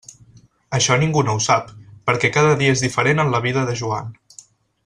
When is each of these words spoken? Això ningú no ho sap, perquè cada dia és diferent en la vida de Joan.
Això 0.77 0.97
ningú 1.01 1.23
no 1.27 1.35
ho 1.39 1.43
sap, 1.49 1.69
perquè 2.09 2.33
cada 2.39 2.57
dia 2.63 2.75
és 2.79 2.85
diferent 2.87 3.25
en 3.25 3.33
la 3.37 3.45
vida 3.49 3.69
de 3.69 3.81
Joan. 3.83 4.13